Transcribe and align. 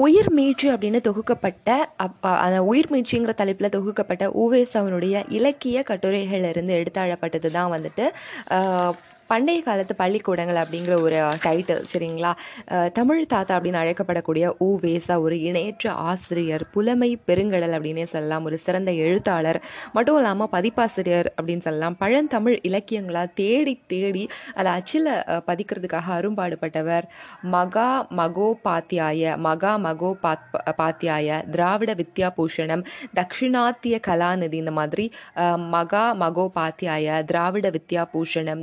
உயிர் 0.00 0.30
மீட்சி 0.30 0.66
அப்படின்னு 0.70 0.98
தொகுக்கப்பட்ட 1.00 1.68
அப் 1.96 2.26
அந்த 2.36 2.58
உயிர் 2.62 2.90
மீட்சிங்கிற 2.92 3.32
தலைப்பில் 3.34 3.72
தொகுக்கப்பட்ட 3.72 4.24
ஊவேசாவினுடைய 4.34 5.22
இலக்கிய 5.30 5.82
கட்டுரைகளிலிருந்து 5.88 6.74
எடுத்தாழப்பட்டது 6.74 7.50
தான் 7.50 7.72
வந்துட்டு 7.72 8.04
பண்டைய 9.32 9.58
காலத்து 9.68 9.94
பள்ளிக்கூடங்கள் 10.02 10.60
அப்படிங்கிற 10.62 10.94
ஒரு 11.06 11.18
டைட்டில் 11.44 11.82
சரிங்களா? 11.92 12.32
தமிழ் 12.98 13.20
தாத்தா 13.32 13.52
அப்படின்னு 13.56 13.80
அழைக்கப்படக்கூடிய 13.82 14.44
ஊ 14.66 14.68
வேசா 14.84 15.14
ஒரு 15.26 15.36
இணையற்ற 15.48 15.92
ஆசிரியர் 16.10 16.64
புலமை 16.74 17.10
பெருங்கடல் 17.28 17.74
அப்படின்னே 17.76 18.06
சொல்லலாம். 18.14 18.44
ஒரு 18.44 18.56
சிறந்த 18.66 18.90
எழுத்தாளர் 19.04 19.58
மட்டும் 19.92 20.18
இல்லாமல் 20.20 20.52
பதிப்பாசிரியர் 20.56 21.28
அப்படின்னு 21.36 21.66
சொல்லலாம். 21.68 21.96
பழந்தமிழ் 22.02 22.58
இலக்கியங்களா 22.68 23.24
தேடி 23.34 23.74
தேடி 23.86 24.24
அதை 24.54 24.70
அச்சில் 24.72 25.10
பதிக்கிறதுக்காக 25.48 26.08
அரும்பாடுபட்டவர் 26.18 27.06
மகா 27.54 27.88
மகோபாத்தியாய 28.18 29.36
மகா 29.46 29.72
மகோ 29.86 30.10
பாத் 30.24 30.46
பாத்தியாய 30.80 31.38
திராவிட 31.54 31.90
வித்யா 32.00 32.28
பூஷணம் 32.36 32.84
தக்ஷிணாத்திய 33.18 33.96
கலாநிதி 34.08 34.58
இந்த 34.62 34.72
மாதிரி 34.78 35.06
மகா 35.74 36.04
மகோபாத்தியாய 36.22 37.18
திராவிட 37.24 37.68
வித்யா 37.70 38.04
பூஷணம் 38.12 38.62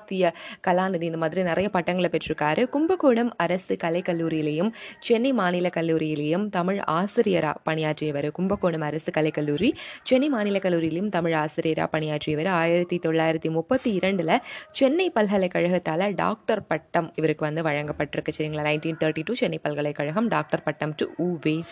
தக்ஷிணாத்திய 0.00 0.32
கலாநிதி 0.66 1.02
இந்த 1.02 1.18
மாதிரி 1.18 1.42
நிறைய 1.42 1.68
பட்டங்களை 1.70 2.10
பெற்றிருக்காரு. 2.12 2.68
கும்பகோணம் 2.68 3.34
அரசு 3.36 3.76
கலைக்கல்லூரியிலையும் 3.84 4.72
சென்னை 5.00 5.32
மாநில 5.32 5.70
கல்லூரியிலையும் 5.76 6.48
தமிழ் 6.48 6.78
ஆசிரியராக 6.78 7.58
பணியாற்றியவர் 7.64 8.30
கும்பகோணம் 8.30 8.80
அரசு 8.80 9.10
கலைக்கல்லூரி 9.10 9.72
சென்னை 10.02 10.28
மாநில 10.28 10.58
கல்லூரியிலையும் 10.62 11.08
தமிழ் 11.08 11.32
ஆசிரியராக 11.32 11.88
பணியாற்றியவர் 11.90 12.46
ஆயிரத்தி 12.46 12.98
தொள்ளாயிரத்தி 12.98 13.50
முப்பத்தி 13.50 13.92
இரண்டில் 13.92 14.38
சென்னை 14.70 15.12
பல்கலைக்கழகத்தால் 15.14 16.14
டாக்டர் 16.14 16.66
பட்டம் 16.66 17.12
இவருக்கு 17.16 17.44
வந்து 17.44 17.62
வழங்கப்பட்டிருக்கு. 17.62 18.32
சரிங்களா? 18.38 18.64
நைன்டீன் 18.70 18.98
தேர்ட்டி 19.04 19.22
டூ 19.24 19.34
சென்னை 19.34 19.58
பல்கலைக்கழகம் 19.62 20.28
டாக்டர் 20.28 20.62
பட்டம் 20.62 20.94
டு 20.96 21.06
உ 21.16 21.36
வே 21.40 21.62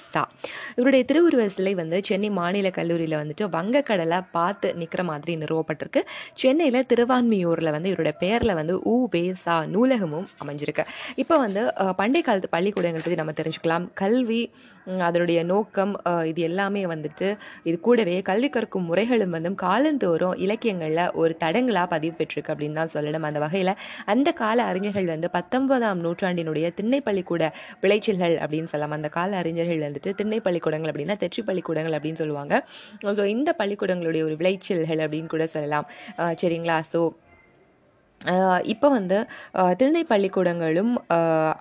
இவருடைய 0.76 1.04
திருவுருவ 1.04 1.46
சிலை 1.46 1.74
வந்து 1.74 2.00
சென்னை 2.04 2.30
மாநில 2.30 2.70
கல்லூரியில் 2.70 3.18
வந்துட்டு 3.18 3.40
வங்கக்கடலை 3.40 4.24
பார்த்து 4.32 4.74
நிற்கிற 4.74 5.02
மாதிரி 5.02 5.36
நிறுவப்பட்டிருக்கு. 5.36 6.00
சென்னையில் 6.34 6.86
திருவான்மியூரில் 6.88 7.70
வந்து 7.70 7.88
இவருடைய 7.88 8.17
பேரில் 8.22 8.58
வந்து 8.60 8.74
உ 8.92 8.94
வேசா 9.14 9.56
நூலகமும் 9.74 10.26
அமைஞ்சிருக்கு. 10.42 10.84
இப்போ 11.22 11.34
வந்து 11.44 11.62
பண்டைய 12.00 12.22
காலத்து 12.28 12.48
பள்ளிக்கூடங்கள் 12.56 13.04
பற்றி 13.04 13.20
நம்ம 13.22 13.34
தெரிஞ்சுக்கலாம். 13.40 13.86
கல்வி 14.02 14.40
அதனுடைய 15.08 15.38
நோக்கம் 15.52 15.92
இது 16.30 16.40
எல்லாமே 16.48 16.82
வந்துட்டு 16.92 17.26
இது 17.68 17.76
கூடவே 17.86 18.14
கல்வி 18.28 18.48
கற்கும் 18.54 18.86
முறைகளும் 18.90 19.34
வந்து 19.36 19.50
காலந்தோறும் 19.64 20.36
இலக்கியங்களில் 20.44 21.02
ஒரு 21.22 21.32
தடங்களாக 21.42 21.86
பதிவு 21.94 22.14
பெற்றிருக்கு 22.20 22.52
அப்படின்னு 22.54 22.78
தான் 22.80 22.92
சொல்லணும். 22.94 23.26
அந்த 23.30 23.40
வகையில் 23.44 23.72
அந்த 24.12 24.28
கால 24.42 24.58
அறிஞர்கள் 24.70 25.08
வந்து 25.14 25.30
பத்தொன்பதாம் 25.36 26.02
நூற்றாண்டினுடைய 26.06 26.68
திண்ணை 26.78 27.00
பள்ளிக்கூட 27.08 27.42
விளைச்சல்கள் 27.84 28.36
அப்படின்னு 28.44 28.70
சொல்லலாம். 28.72 28.96
அந்த 28.98 29.10
கால 29.18 29.36
அறிஞர்கள் 29.42 29.84
வந்துட்டு 29.88 30.12
திண்ணை 30.20 30.40
பள்ளிக்கூடங்கள் 30.48 30.92
அப்படின்னா 30.92 31.18
தெற்றி 31.24 31.44
பள்ளிக்கூடங்கள் 31.50 31.96
அப்படின்னு 31.98 32.22
சொல்லுவாங்க. 32.22 32.54
ஸோ 33.18 33.24
இந்த 33.36 33.50
பள்ளிக்கூடங்களுடைய 33.62 34.24
ஒரு 34.28 34.36
விளைச்சல்கள் 34.42 35.02
அப்படின்னு 35.06 35.32
கூட 35.36 35.46
சொல்லலாம். 35.56 35.88
சரிங்களா? 36.42 36.78
ஸோ 36.92 37.00
இப்போ 38.68 38.88
வந்து 38.90 39.18
அஹ், 39.54 39.74
திண்ணை 39.74 40.02
பள்ளிக்கூடங்களும் 40.06 40.92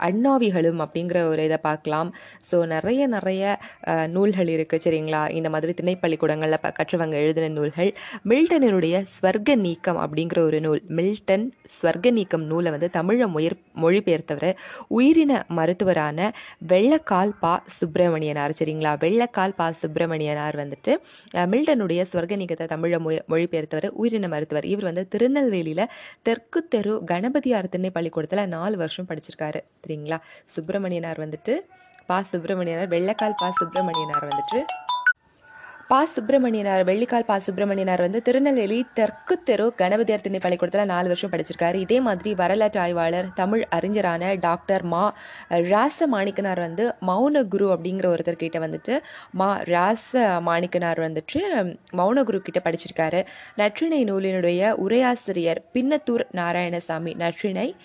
அண்ணாவிகளும் 0.07 0.79
அப்படிங்கிற 0.83 1.19
ஒரு 1.29 1.41
இதை 1.43 1.59
பார்க்கலாம். 1.61 2.09
ஸோ 2.49 2.57
நிறைய 2.67 3.01
நிறைய 3.07 3.43
நூல்கள் 4.13 4.49
இருக்குது 4.53 4.83
சரிங்களா? 4.83 5.21
இந்த 5.31 5.49
மாதிரி 5.49 5.73
திண்ணை 5.73 5.95
பள்ளிக்கூடங்களில் 5.97 6.25
ப 6.59 6.71
கற்றவங்க 6.79 7.15
எழுதின 7.17 7.51
நூல்கள். 7.55 7.91
மில்டனருடைய 8.31 8.85
ஸ்வர்க 9.13 9.35
நீக்கம் 9.63 9.99
அப்படிங்கிற 10.03 10.39
ஒரு 10.47 10.59
நூல் 10.59 10.81
மில்டன் 10.97 11.45
ஸ்வர்க 11.77 12.11
நீக்கம் 12.11 12.45
நூலை 12.47 12.71
வந்து 12.71 12.89
தமிழை 12.91 13.27
மொழிர் 13.27 13.55
மொழிபெயர்த்தவர் 13.77 14.55
உயிரின 14.97 15.31
மருத்துவரான 15.57 16.19
வெள்ளக்கால் 16.71 17.33
பா 17.39 17.53
சுப்பிரமணியனார் 17.77 18.57
சரிங்களா? 18.59 18.93
வெள்ளக்கால் 19.03 19.55
பா 19.55 19.69
சுப்பிரமணியனார் 19.81 20.57
வந்துட்டு 20.57 20.91
மில்டனுடைய 21.51 22.01
ஸ்வர்க 22.11 22.35
நீக்கத்தை 22.37 22.67
தமிழை 22.67 22.99
மொழி 22.99 23.19
மொழிபெயர்த்தவர் 23.31 23.65
உயிரின 23.97 24.27
மருத்துவர். 24.29 24.45
இவர் 24.67 24.89
வந்து 24.89 25.05
திருநெல்வேலியில் 25.07 25.85
தெற்கு 26.23 26.45
தெரு 26.49 27.03
கணபதியார் 27.05 27.69
திண்ணை 27.69 27.89
பள்ளிக்கூடத்தில் 27.89 28.47
நாலு 28.47 28.77
வருஷம் 28.77 29.05
படிச்சிருக்காரு. 29.07 29.61
சரிங்களா 29.87 30.19
சுப்பிரமணியனார் 30.45 31.19
வந்துட்டு 31.19 31.59
பா. 32.05 32.21
சுப்பிரமணியனார் 32.21 32.89
வெள்ளக்கால் 32.89 33.33
பா. 33.37 33.49
சுப்பிரமணியனார் 33.49 34.27
வந்துட்டு 34.27 34.63
பா 35.91 35.99
சுப்பிரமணியனார் 36.05 36.81
வெள்ளிக்கால் 36.83 37.25
பா 37.25 37.35
சுப்பிரமணியனார் 37.37 38.01
வந்து 38.01 38.21
திருநெல்வேலி 38.21 38.85
தெற்கு 38.93 39.35
தெரு 39.43 39.73
கணபதியார் 39.77 40.23
திண்ணை 40.25 40.39
பள்ளிக்கூடத்தில் 40.39 40.89
நாலு 40.91 41.07
வருஷம் 41.07 41.31
படிச்சிருக்காரு. 41.31 41.77
இதே 41.85 41.99
மாதிரி 41.99 42.35
வரலாற்று 42.35 42.79
ஆய்வாளர் 42.79 43.27
தமிழ் 43.33 43.63
அறிஞரான 43.69 44.33
டாக்டர் 44.33 44.83
மா 44.83 45.03
ராச 45.49 46.07
மாணிக்கனார் 46.11 46.59
வந்து 46.59 46.95
மௌன 47.07 47.43
குரு 47.43 47.67
அப்படிங்கிற 47.75 48.09
ஒருத்தர்கிட்ட 48.13 48.59
வந்துட்டு 48.65 48.97
மா 49.31 49.49
ராச 49.73 50.23
மாணிக்கனார் 50.49 51.01
வந்துட்டு 51.07 51.41
மௌன 51.97 52.23
குரு 52.23 52.41
கிட்ட 52.41 52.61
படிச்சிருக்காரு. 52.65 53.25
நற்றிணை 53.55 54.01
நூலினுடைய 54.11 54.73
உரையாசிரியர் 54.87 55.61
பின்னத்தூர் 55.73 56.25
நாராயணசாமி. 56.33 57.15
நற்றிணை 57.15 57.75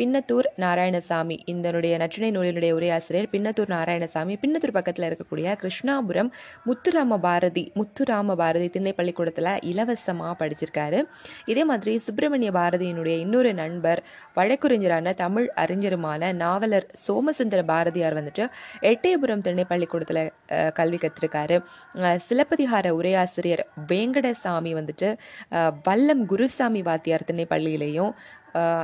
பின்னத்தூர் 0.00 0.46
நாராயணசாமி. 0.64 1.36
இதனுடைய 1.52 1.94
நற்றினை 2.02 2.28
நூலினுடைய 2.36 2.72
உரையாசிரியர் 2.76 3.28
பின்னத்தூர் 3.32 3.72
நாராயணசாமி. 3.74 4.34
பின்னத்தூர் 4.42 4.74
பக்கத்தில் 4.76 5.06
இருக்கக்கூடிய 5.08 5.56
கிருஷ்ணாபுரம் 5.62 6.30
முத்துராம 6.68 7.18
பாரதி 7.26 7.64
முத்துராம 7.80 8.36
பாரதி 8.42 8.68
திண்ணை 8.76 8.92
பள்ளிக்கூடத்தில் 8.98 9.50
இலவசமாக 9.70 10.32
படிச்சிருக்காரு. 10.42 11.00
இதே 11.52 11.64
மாதிரி 11.70 11.94
சுப்பிரமணிய 12.06 12.52
பாரதியினுடைய 12.58 13.16
இன்னொரு 13.24 13.52
நண்பர் 13.62 14.02
வழக்குரைஞரான 14.38 15.14
தமிழ் 15.22 15.48
அறிஞருமான 15.64 16.32
நாவலர் 16.42 16.88
சோமசுந்தர 17.04 17.62
பாரதியார் 17.72 18.18
வந்துட்டு 18.20 18.46
எட்டயபுரம் 18.92 19.44
திண்ணை 19.48 19.66
பள்ளிக்கூடத்தில் 19.72 20.24
கல்வி 20.80 21.00
கற்றிருக்காரு 21.04 21.58
சிலப்பதிகார 22.28 22.88
உரையாசிரியர் 23.00 23.64
வேங்கடசாமி 23.92 24.74
வந்துட்டு 24.80 25.10
வல்லம் 25.88 26.24
குருசாமி 26.32 26.82
வாத்தியார் 26.82 27.28
திண்ணை 27.30 27.46
பள்ளியிலையும் 27.50 28.12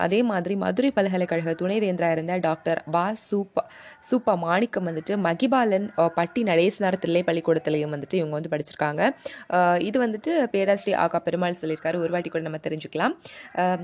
அதே 0.00 0.22
மாதிரி 0.22 0.56
மதுரை 0.56 0.91
பல்கலைக்கழக 0.91 1.54
துணைவேந்தராக 1.54 2.12
இருந்த 2.12 2.37
டாக்டர் 2.41 2.82
வா 2.87 3.06
சூப்பா 3.22 3.62
சூப்பா 4.10 4.34
மாணிக்கம் 4.38 4.87
வந்துட்டு 4.87 5.16
மகிபாலன் 5.22 5.87
பட்டி 6.15 6.43
நடேசனார் 6.44 6.99
தில்லை 6.99 7.22
பள்ளிக்கூடத்துலையும் 7.22 7.94
வந்துட்டு 7.94 8.15
இவங்க 8.15 8.34
வந்து 8.34 8.49
படிச்சிருக்காங்க. 8.49 9.03
அஹ், 9.50 9.81
இது 9.81 10.00
வந்துட்டு 10.00 10.32
பேராசிரியர் 10.50 11.00
ஆகா 11.00 11.19
பெருமாள் 11.21 11.60
சொல்லியிருக்காரு. 11.60 11.97
ஒரு 11.97 12.10
வாட்டி 12.10 12.28
கூட 12.28 12.43
நம்ம 12.43 12.60
தெரிஞ்சுக்கலாம். 12.62 13.15
அஹ், 13.56 13.82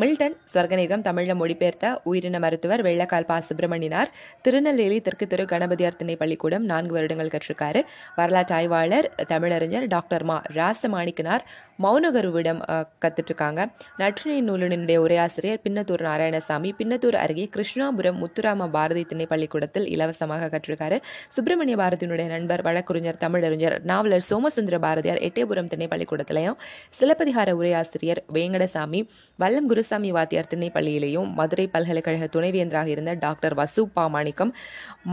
மில்டன் 0.00 0.36
ஸ்வர்கநேகம் 0.52 1.02
தமிழில் 1.06 1.38
மொழிபெயர்த்த 1.40 1.86
உயிரின 2.10 2.38
மருத்துவர் 2.44 2.82
வெள்ளக்கால் 2.86 3.26
பா. 3.30 3.36
சுப்பிரமணியனார். 3.48 4.10
திருநெல்வேலி 4.42 4.98
தெற்கு 5.06 5.26
தெரு 5.26 5.44
கணபதியார் 5.52 5.98
திண்ணை 6.00 6.16
பள்ளிக்கூடம் 6.16 6.64
நான்கு 6.64 6.92
வருடங்கள் 6.96 7.32
கற்றிருக்காரு. 7.34 7.82
வரலாற்று 8.18 8.54
ஆய்வாளர் 8.58 9.08
தமிழறிஞர் 9.32 9.86
டாக்டர் 9.86 10.24
மா. 10.30 10.38
ராசமாணிக்கனார் 10.58 11.44
மௌனகருவிடம் 11.84 12.58
கற்றுட்ருக்காங்க 13.02 13.60
நற்றினை 14.00 14.38
நூலினுடைய 14.48 14.98
உரையாசிரியர் 15.04 15.62
பின்னத்தூர் 15.66 16.02
நாராயணசாமி. 16.08 16.70
பின்னத்தூர் 16.80 17.16
அருகே 17.22 17.46
கிருஷ்ணாபுரம் 17.56 18.18
முத்துராம 18.22 18.68
பாரதி 18.70 19.04
திண்ணை 19.04 19.26
பள்ளிக்கூடத்தில் 19.26 19.86
இலவசமாக 19.94 20.50
கற்றிருக்காரு. 20.54 20.98
சுப்பிரமணிய 21.36 21.76
பாரதியினுடைய 21.76 22.26
நண்பர் 22.26 22.62
வழக்கறிஞர் 22.62 23.20
தமிழறிஞர் 23.24 23.78
நாவலர் 23.92 24.26
சோமசுந்தர 24.30 24.78
பாரதியார் 24.78 25.22
எட்டயபுரம் 25.28 25.70
திண்ணை 25.72 25.88
பள்ளிக்கூடத்திலையும் 25.92 26.58
சிலப்பதிகார 26.98 27.54
உரையாசிரியர் 27.60 28.20
வேங்கடசாமி 28.34 29.00
வல்லம் 29.38 29.68
குருசாமி 29.70 30.08
வாத்தியார் 30.16 30.48
திண்ணை 30.52 30.68
பள்ளியிலையும் 30.74 31.28
மதுரை 31.38 31.66
பல்கலைக்கழக 31.74 32.26
துணைவேந்தராக 32.34 32.88
இருந்த 32.94 33.12
டாக்டர் 33.24 33.54
வசு 33.60 33.82
பா 33.94 34.04
மாணிக்கம் 34.14 34.52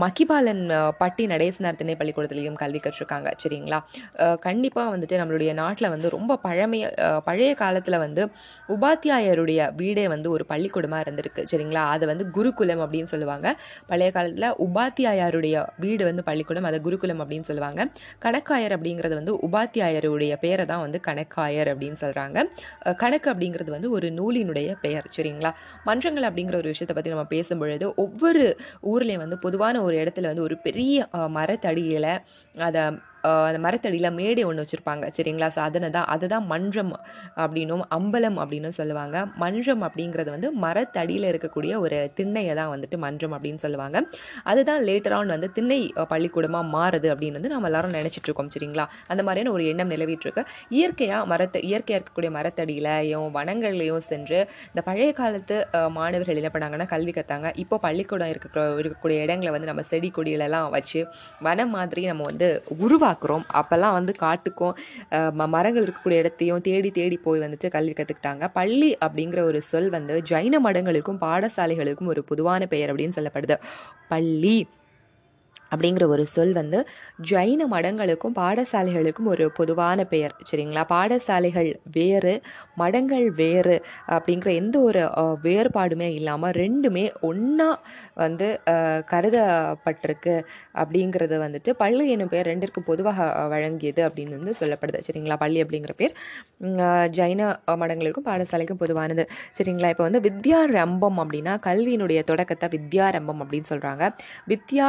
மகிபாலன் 0.02 0.62
பட்டி 0.98 1.24
நடேசனார் 1.32 1.78
திண்ணை 1.80 1.94
பள்ளிக்கூடத்திலையும் 2.00 2.58
கல்வி 2.62 2.80
கற்றுருக்காங்க 2.84 3.28
சரிங்களா? 3.42 3.78
கண்டிப்பாக 4.46 4.88
வந்துட்டு 4.94 5.20
நம்மளுடைய 5.20 5.52
நாட்டில் 5.60 5.90
வந்து 5.94 6.08
ரொம்ப 6.16 6.38
பழமைய 6.44 6.90
பழைய 7.28 7.52
காலத்தில் 7.62 7.98
வந்து 8.04 8.22
உபாத்தியாயருடைய 8.74 9.60
வீடே 9.80 10.04
வந்து 10.14 10.28
ஒரு 10.34 10.46
பள்ளிக்கூடமாக 10.52 11.04
இருந்திருக்கு. 11.04 11.42
சரிங்களா? 11.52 11.84
அதை 11.94 12.04
வந்து 12.12 12.26
குருகுலம் 12.36 12.82
அப்படின்னு 12.86 13.10
சொல்லுவாங்க. 13.14 13.46
பழைய 13.92 14.10
காலத்தில் 14.16 14.48
உபாத்தியாயருடைய 14.66 15.56
வீடு 15.84 16.02
வந்து 16.10 16.22
பள்ளிக்கூடம் 16.28 16.68
அதை 16.70 16.80
குருகுலம் 16.86 17.22
அப்படின்னு 17.24 17.48
சொல்லுவாங்க. 17.50 17.80
கணக்காயர் 18.26 18.76
அப்படிங்கிறது 18.76 19.14
வந்து 19.20 19.34
உபாத்தியாயருடைய 19.48 20.34
பேரை 20.44 20.64
தான் 20.72 20.84
வந்து 20.86 21.00
கணக்காயர் 21.08 21.70
அப்படின்னு 21.72 21.98
சொல்கிறாங்க 22.04 22.38
கணக்கு 23.02 23.28
அப்படிங்கிறது 23.32 23.70
வந்து 23.74 23.88
ஒரு 23.98 24.08
நூலினுடைய 24.12 24.68
பெயர் 24.80 25.06
சரிங்களா? 25.16 25.50
மன்றங்கள் 25.84 26.28
அப்படிங்கிற 26.28 26.56
ஒரு 26.56 26.68
விஷயத்தை 26.68 26.94
பற்றி 26.94 27.14
நம்ம 27.14 27.26
பேசும்பொழுது 27.30 27.86
ஒவ்வொரு 27.96 28.44
ஊர்லேயும் 28.84 29.24
வந்து 29.24 29.38
பொதுவான 29.38 29.82
ஒரு 29.82 29.96
இடத்துல 29.96 30.30
வந்து 30.30 30.46
ஒரு 30.48 30.58
பெரிய 30.60 30.96
மரத்தடியில் 31.38 32.10
அதை 32.62 32.84
அந்த 33.48 33.58
மரத்தடியில் 33.66 34.10
மேடை 34.20 34.42
ஒன்று 34.48 34.64
வச்சுருப்பாங்க. 34.64 35.04
சரிங்களா? 35.16 35.48
ஸோ 35.56 35.60
அதனை 35.68 35.88
தான் 35.96 36.08
அதுதான் 36.14 36.46
மன்றம் 36.52 36.92
அப்படின்னும் 37.44 37.84
அம்பலம் 37.98 38.38
அப்படின்னு 38.42 38.70
சொல்லுவாங்க. 38.80 39.16
மன்றம் 39.42 39.82
அப்படிங்கிறது 39.88 40.30
வந்து 40.36 40.50
மரத்தடியில் 40.64 41.28
இருக்கக்கூடிய 41.32 41.72
ஒரு 41.84 41.98
திண்ணையை 42.18 42.54
தான் 42.60 42.70
வந்துட்டு 42.74 42.98
மன்றம் 43.06 43.34
அப்படின்னு 43.36 43.62
சொல்லுவாங்க. 43.66 43.96
அதுதான் 44.52 44.82
லேட்டர் 44.88 45.16
ஆன் 45.18 45.34
வந்து 45.36 45.50
திண்ணை 45.58 45.80
பள்ளிக்கூடமாக 46.12 46.66
மாறுது 46.76 47.10
அப்படின்னு 47.14 47.38
வந்து 47.40 47.52
நம்ம 47.54 47.70
எல்லாரும் 47.70 47.96
நினச்சிட்டு 47.98 48.28
இருக்கோம். 48.30 48.52
சரிங்களா? 48.56 48.86
அந்த 49.12 49.22
மாதிரியான 49.28 49.52
ஒரு 49.56 49.64
எண்ணம் 49.72 49.92
நிலவிட்டுருக்கு. 49.94 50.44
இயற்கையாக 50.78 51.30
மரத்தை 51.32 51.62
இயற்கையாக 51.70 52.00
இருக்கக்கூடிய 52.00 52.32
மரத்தடியிலையும் 52.38 53.28
வனங்கள்லையும் 53.38 54.04
சென்று 54.10 54.38
இந்த 54.70 54.80
பழைய 54.88 55.10
காலத்து 55.20 55.56
மாணவர்கள் 55.98 56.40
என்ன 56.40 56.50
பண்ணாங்கன்னா 56.54 56.86
கல்வி 56.94 57.12
கத்தாங்க. 57.18 57.48
இப்போ 57.64 57.76
பள்ளிக்கூடம் 57.86 58.30
இருக்க 58.34 58.64
இருக்கக்கூடிய 58.82 59.18
இடங்களை 59.26 59.50
வந்து 59.56 59.70
நம்ம 59.70 59.82
செடி 59.90 60.08
கொடிகளெல்லாம் 60.16 60.68
வச்சு 60.76 61.00
வனம் 61.46 61.72
மாதிரி 61.76 62.02
நம்ம 62.10 62.24
வந்து 62.30 62.48
பார்க்குறோம். 63.18 63.44
அப்போல்லாம் 63.60 63.96
வந்து 63.98 64.14
காட்டுக்கும் 64.24 64.74
மரங்கள் 65.56 65.84
இருக்கக்கூடிய 65.84 66.22
இடத்தையும் 66.22 66.64
தேடி 66.68 66.90
தேடி 66.98 67.18
போய் 67.26 67.44
வந்துட்டு 67.44 67.68
கல்வி 67.76 67.94
கற்றுக்கிட்டாங்க 67.98 68.48
பள்ளி 68.58 68.90
அப்படிங்கிற 69.06 69.42
ஒரு 69.50 69.60
சொல் 69.70 69.92
வந்து 69.96 70.16
ஜைன 70.32 70.60
மடங்களுக்கும் 70.66 71.22
பாடசாலைகளுக்கும் 71.26 72.10
ஒரு 72.14 72.24
பொதுவான 72.32 72.66
பெயர் 72.74 72.92
அப்படின்னு 72.92 73.18
சொல்லப்படுது. 73.20 73.56
பள்ளி. 74.14 74.58
அப்படிங்கிற 75.72 76.04
ஒரு 76.14 76.24
சொல் 76.34 76.52
வந்து 76.52 76.78
ஜைன 77.30 77.60
மடங்களுக்கும் 77.74 78.36
பாடசாலைகளுக்கும் 78.40 79.30
ஒரு 79.34 79.44
பொதுவான 79.58 80.04
பெயர். 80.12 80.34
சரிங்களா? 80.50 80.84
பாடசாலைகள் 80.94 81.70
வேறு 81.96 82.34
மடங்கள் 82.80 83.26
வேறு 83.42 83.76
அப்படிங்கிற 84.16 84.50
எந்த 84.54 84.76
ஒரு 84.80 85.02
வேறுபாடுமே 85.42 86.08
இல்லாமல் 86.18 86.56
ரெண்டுமே 86.62 87.04
ஒன்றா 87.30 87.68
வந்து 88.14 88.48
கருதப்பட்டிருக்கு 89.12 90.34
அப்படிங்கிறது 90.82 91.36
வந்துட்டு 91.44 91.70
பள்ளி 91.82 92.06
என்னும் 92.10 92.32
பெயர் 92.34 92.50
ரெண்டிற்கும் 92.52 92.88
பொதுவாக 92.90 93.28
வழங்கியது 93.54 94.02
அப்படின்னு 94.08 94.36
வந்து 94.38 94.54
சொல்லப்படுது. 94.60 95.00
சரிங்களா? 95.08 95.36
பள்ளி 95.44 95.58
அப்படிங்கிற 95.62 95.94
பேர். 95.96 96.14
ஜைன 97.18 97.42
மடங்களுக்கும் 97.82 98.28
பாடசாலைக்கும் 98.30 98.82
பொதுவானது. 98.84 99.24
சரிங்களா? 99.58 99.90
இப்போ 99.94 100.04
வந்து 100.08 100.22
வித்யாரம்பம் 100.28 101.18
அப்படின்னா 101.22 101.54
கல்வியினுடைய 101.68 102.20
தொடக்கத்தை 102.30 102.68
வித்யாரம்பம் 102.76 103.40
அப்படின்னு 103.42 103.70
சொல்கிறாங்க 103.72 104.04
வித்யா 104.48 104.88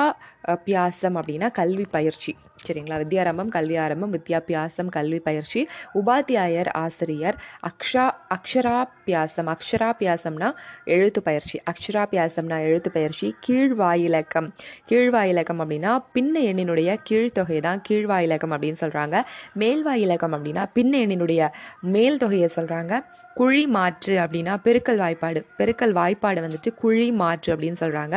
அஹ், 0.69 0.91
பியாசம் 0.91 1.17
அப்படின்னா 1.19 1.51
கல்வி 1.53 1.85
பயிற்சி. 1.91 2.31
சரிங்களா? 2.59 2.95
வித்யாரம்பம் 2.99 3.47
கல்வி 3.47 3.77
ஆரம்பம் 3.77 4.13
வித்யாபியாசம் 4.13 4.87
கல்வி 4.89 5.19
பயிற்சி 5.19 5.61
உபாத்தியாயர் 5.93 6.69
ஆசிரியர் 6.75 7.37
அக்ஷா 7.63 8.03
அக்ஷராபியாசம். 8.35 9.49
அக்ஷராபியாசம்னா 9.49 10.49
எழுத்து 10.87 11.21
பயிற்சி. 11.21 11.61
அக்ஷராபியாசம்னா 11.71 12.59
எழுத்து 12.61 12.91
பயிற்சி 12.91 13.35
கீழ்வாயிலக்கம். 13.47 14.49
கீழ்வாயிலக்கம் 14.89 15.61
அப்படின்னா 15.61 15.93
பின்ன 16.13 16.35
எண்ணினுடைய 16.49 16.97
கீழ்த்தொகை 17.09 17.59
தான் 17.59 17.81
கீழ்வாயிலக்கம் 17.89 18.53
அப்படின்னு 18.55 18.81
சொல்கிறாங்க 18.81 19.15
மேல்வாயிலக்கம் 19.59 20.35
அப்படின்னா 20.35 20.65
பின்ன 20.75 20.93
எண்ணினுடைய 21.03 21.41
மேல் 21.89 22.17
தொகையை 22.17 22.49
சொல்கிறாங்க 22.55 22.93
குழி 23.35 23.65
மாற்று 23.69 24.13
அப்படின்னா 24.17 24.53
பெருக்கல் 24.63 24.97
வாய்ப்பாடு. 24.97 25.39
பெருக்கல் 25.59 25.93
வாய்ப்பாடு 25.93 26.39
வந்துட்டு 26.41 26.73
குழி 26.75 27.11
மாற்று 27.15 27.55
அப்படின்னு 27.55 27.79
சொல்கிறாங்க 27.79 28.15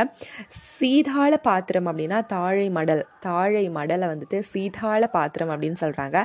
சீதாள 0.72 1.36
பாத்திரம் 1.42 1.86
அப்படின்னா 1.86 2.18
தாழை 2.42 2.68
மடல் 2.76 3.02
தாழை 3.26 3.64
மடலை 3.76 4.06
வந்துட்டு 4.12 4.38
சீதாள 4.52 5.02
பாத்திரம் 5.16 5.52
அப்படின்னு 5.54 5.78
சொல்கிறாங்க 5.82 6.18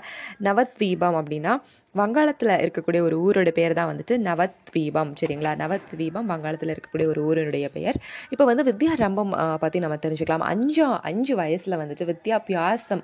நவத்வீபம் 0.47 1.17
அப்படின்னா 1.19 1.53
வங்காளத்தில் 1.95 2.51
இருக்கக்கூடிய 2.63 3.01
ஒரு 3.07 3.15
ஊரோட 3.25 3.49
பேர் 3.57 3.75
தான் 3.77 3.89
வந்துட்டு 3.89 4.15
நவத்வீபம் 4.27 5.11
சரிங்களா? 5.19 5.51
நவத்வீபம் 5.61 6.27
வங்காளத்தில் 6.31 6.71
இருக்கக்கூடிய 6.73 7.07
ஒரு 7.13 7.21
ஊரினுடைய 7.29 7.67
பெயர். 7.75 7.97
இப்போ 8.33 8.45
வந்து 8.49 8.63
வித்யாரம்பம் 8.69 9.31
பற்றி 9.63 9.79
நம்ம 9.83 9.97
தெரிஞ்சுக்கலாம். 10.05 10.45
அஞ்சு 10.53 10.83
அஞ்சு 11.11 11.35
வயசில் 11.41 11.77
வந்துட்டு 11.81 12.07
வித்யாபியாசம் 12.11 13.03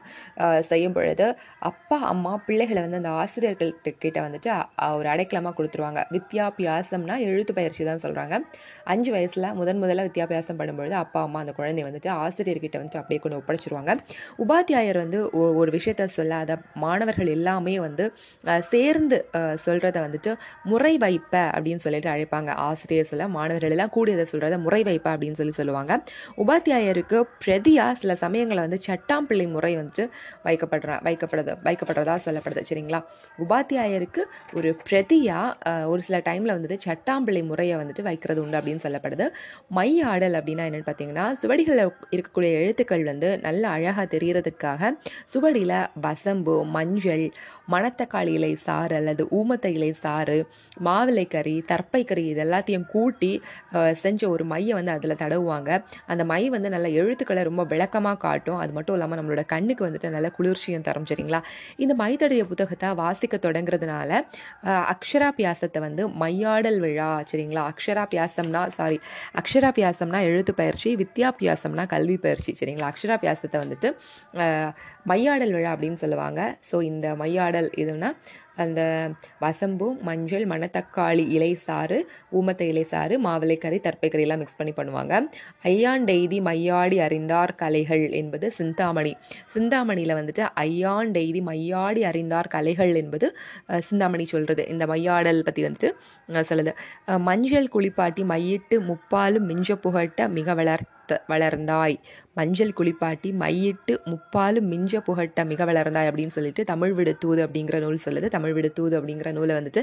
செய்யும் 0.72 0.96
பொழுது 0.98 1.28
அப்பா 1.72 2.00
அம்மா 2.12 2.34
பிள்ளைகளை 2.48 2.84
வந்து 2.86 3.00
அந்த 3.02 3.14
ஆசிரியர்கள் 3.22 3.72
கிட்ட 4.06 4.18
வந்துட்டு 4.28 4.52
ஒரு 5.00 5.10
அடைக்கலமாக 5.14 5.56
கொடுத்துருவாங்க. 5.60 6.04
வித்யாபியாசம்னா 6.18 7.18
எழுத்து 7.30 7.56
பயிற்சி 7.60 7.88
தான் 7.92 8.04
சொல்கிறாங்க 8.06 8.38
அஞ்சு 8.96 9.12
வயசில் 9.18 9.50
முதன் 9.62 9.82
முதல்ல 9.86 10.08
வித்யாபியாசம் 10.10 10.62
பண்ணும்பொழுது 10.62 10.98
அப்பா 11.04 11.22
அம்மா 11.28 11.42
அந்த 11.46 11.56
குழந்தைய 11.62 11.88
வந்துட்டு 11.90 12.12
ஆசிரியர்கிட்ட 12.24 12.78
வந்துட்டு 12.80 13.03
அப்படியே 13.04 13.22
கொண்டு 13.24 13.40
ஒப்படைச்சிருவாங்க 13.40 13.92
உபாத்தியாயர் 14.44 14.98
வந்து 14.98 15.20
ஒ- 15.32 15.54
ஒரு 15.62 15.72
விஷயத்த 15.72 16.06
சொல்லாத 16.18 16.52
மாணவர்கள் 16.76 17.30
எல்லாமே 17.38 17.76
வந்து 17.80 18.06
சேர்ந்து 18.72 19.18
சொல்கிறத 19.66 19.98
வந்துட்டு 20.06 20.32
முறை 20.64 20.94
வைப்ப 20.98 21.34
அப்படின்னு 21.56 21.84
சொல்லிட்டு 21.86 22.10
அழைப்பாங்க. 22.10 22.50
ஆசிரியர் 22.68 23.10
சில 23.12 23.28
மாணவர்கள் 23.28 23.74
எல்லாம் 23.76 23.90
கூடியதை 23.90 24.26
சொல்கிறத 24.32 24.58
முறை 24.66 24.82
வைப்ப 24.84 25.08
அப்படின்னு 25.14 25.40
சொல்லி 25.40 25.52
சொல்லுவாங்க. 25.52 25.92
உபாத்தியாயருக்கு 26.38 27.18
பிரதியாக 27.46 27.94
சில 28.02 28.16
சமயங்களில் 28.16 28.64
வந்து 28.66 28.80
சட்டாம்பிள்ளை 28.88 29.46
முறை 29.50 29.72
வந்துட்டு 29.78 30.04
வைக்கப்படுற 30.46 30.92
வைக்கப்படுது 31.08 31.52
வைக்கப்படுறதா 31.64 32.16
சொல்லப்படுது. 32.26 32.62
சரிங்களா? 32.70 33.00
உபாத்தியாயருக்கு 33.44 34.22
ஒரு 34.54 34.70
பிரதியாக 34.90 35.88
ஒரு 35.92 36.02
சில 36.02 36.18
டைமில் 36.30 36.56
வந்துட்டு 36.56 36.78
சட்டாம்பிள்ளை 36.88 37.42
முறையை 37.46 37.76
வந்துட்டு 37.78 38.02
வைக்கிறது 38.02 38.42
உண்டு 38.42 38.58
அப்படின்னு 38.58 38.84
சொல்லப்படுது. 38.88 39.26
மை 39.70 39.90
ஆடல் 40.02 40.34
அப்படின்னா 40.34 40.64
என்னென்னு 40.68 40.88
பார்த்தீங்கன்னா 40.90 41.26
சுவடிகளில் 41.42 41.92
இருக்கக்கூடிய 42.16 42.52
எழுத்துக்கள் 42.62 42.93
வந்து 43.10 43.30
நல்ல 43.46 43.64
அழகாக 43.76 44.06
தெரிகிறதுக்காக 44.14 44.92
சுவடியில் 45.34 45.76
வசம்பு 46.06 46.56
மஞ்சள் 46.76 47.26
மணத்தக்காளி 47.74 48.34
இலை 48.40 48.52
சாறு 48.66 48.96
அல்லது 49.00 49.24
ஊமத்த 49.40 49.68
இலை 49.78 49.92
சாறு 50.04 50.38
மாவிலை 50.88 51.26
கறி 51.36 51.56
தர்ப்பை 51.72 52.02
கறி 52.12 52.26
இது 52.34 52.42
எல்லாத்தையும் 52.46 52.88
கூட்டி 52.94 53.32
செஞ்ச 54.04 54.22
ஒரு 54.34 54.44
மையை 54.52 54.74
வந்து 54.80 54.92
அதில் 54.96 55.20
தடவுவாங்க. 55.24 55.70
அந்த 56.12 56.24
மை 56.32 56.42
வந்து 56.56 56.70
நல்ல 56.76 56.88
எழுத்துக்களை 57.02 57.42
ரொம்ப 57.50 57.64
விளக்கமாக 57.74 58.18
காட்டும். 58.26 58.60
அது 58.64 58.72
மட்டும் 58.78 58.96
இல்லாமல் 58.98 59.20
நம்மளோட 59.20 59.44
கண்ணுக்கு 59.54 59.86
வந்துட்டு 59.88 60.10
நல்ல 60.16 60.28
குளிர்ச்சியும் 60.38 60.86
தரும் 60.88 61.08
சரிங்களா? 61.12 61.42
இந்த 61.84 61.94
மைத்தடைய 62.02 62.44
புத்தகத்தை 62.52 62.90
வாசிக்க 63.02 63.38
தொடங்குறதுனால 63.48 64.12
அக்ஷராபியாசத்தை 64.94 65.80
வந்து 65.88 66.04
மையாடல் 66.24 66.80
விழா 66.86 67.10
சரிங்களா? 67.32 67.64
அக்ஷராபியாசம்னா 67.72 68.62
சாரி 68.78 68.98
அக்ஷராபியாசம்னா 69.42 70.22
எழுத்து 70.30 70.54
பயிற்சி 70.62 70.90
வித்யாபியாசம்னா 71.02 71.86
கல்வி 71.94 72.18
பயிற்சி 72.26 72.52
சரிங்களா? 72.62 72.83
அக்ஷராபியாசத்தை 72.92 73.58
வந்துட்டு 73.64 73.90
மையாடல் 75.12 75.54
விழா 75.56 75.74
அப்படின்னு 75.76 76.02
சொல்லுவாங்க. 76.04 76.42
ஸோ 76.70 76.76
இந்த 76.92 77.08
மையாடல் 77.22 77.70
இதுனா 77.84 78.10
அந்த 78.64 78.82
வசம்பு 79.44 79.86
மஞ்சள் 80.08 80.44
மணத்தக்காளி 80.52 81.24
இலை 81.36 81.50
சாறு 81.64 81.98
ஊமத்த 82.40 82.62
இலை 82.72 82.84
சாறு 82.92 83.16
மாவிலைக்கறி 83.26 83.78
தற்பைக்கறி 83.86 84.24
எல்லாம் 84.26 84.42
மிக்ஸ் 84.42 84.60
பண்ணி 84.60 84.74
பண்ணுவாங்க. 84.80 85.14
ஐயாண்டெய்தி 85.72 86.40
மையாடி 86.50 86.98
அறிந்தார் 87.08 87.54
கலைகள் 87.64 88.06
என்பது 88.22 88.50
சிந்தாமணி. 88.60 89.14
சிந்தாமணியில் 89.56 90.18
வந்துட்டு 90.20 90.46
ஐயாண்டெய்தி 90.68 91.42
மையாடி 91.50 92.04
அறிந்தார் 92.12 92.52
கலைகள் 92.56 92.94
என்பது 93.02 93.30
சிந்தாமணி 93.90 94.28
சொல்கிறது 94.34 94.66
இந்த 94.76 94.86
மையாடல் 94.94 95.46
பற்றி 95.50 95.64
வந்துட்டு 95.68 95.92
சொல்லுது. 96.52 96.74
மஞ்சள் 97.30 97.74
குளிப்பாட்டி 97.76 98.26
மையிட்டு 98.34 98.78
முப்பாலும் 98.92 99.48
மிஞ்ச 99.54 99.80
புகட்ட 99.86 100.28
மிக 100.38 100.54
வளர்த்த 100.62 100.92
வளர்ந்தாய். 101.32 101.96
மஞ்சள் 102.36 102.74
குளிப்பாட்டி 102.74 103.30
மையிட்டு 103.40 103.94
முப்பாலும் 104.06 104.68
மிஞ்ச 104.70 105.00
புகட்ட 105.00 105.46
மிக 105.46 105.66
வளர்ந்தாய் 105.66 106.10
அப்படின்னு 106.10 106.36
சொல்லிட்டு 106.36 106.64
தமிழ் 106.66 106.94
விடுத்தூது 106.94 107.22
தூது 107.24 107.42
அப்படிங்கிற 107.46 107.80
நூல் 107.80 108.00
சொல்லுது. 108.06 108.28
தமிழ் 108.28 108.54
விடுத்தூது 108.54 108.72
தூது 108.80 108.96
அப்படிங்கிற 109.00 109.32
நூலை 109.32 109.56
வந்துட்டு 109.56 109.82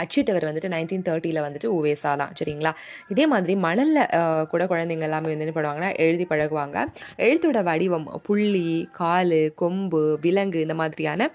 அச்சிட்டவர் 0.00 0.46
வந்துட்டு 0.48 0.72
நைன்டீன் 0.72 1.06
தேர்ட்டியில் 1.08 1.44
வந்துட்டு 1.44 1.68
ஓவேசா 1.70 2.12
தான். 2.16 2.32
சரிங்களா? 2.38 2.72
இதே 3.08 3.26
மாதிரி 3.26 3.54
மணலில் 3.58 4.02
கூட 4.48 4.64
குழந்தைங்க 4.64 5.06
எல்லாமே 5.08 5.28
வந்து 5.28 5.46
என்ன 5.46 5.56
பண்ணுவாங்கன்னா 5.56 5.96
எழுதி 5.98 6.26
பழகுவாங்க. 6.26 6.76
எழுத்தோட 7.20 7.62
வடிவம் 7.62 7.88
புள்ளி 8.22 8.66
காலு 8.92 9.42
கொம்பு 9.54 10.02
விலங்கு 10.20 10.60
இந்த 10.60 10.74
மாதிரியான 10.74 11.30